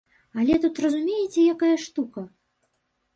[0.43, 2.25] Але тут разумееце якая штука?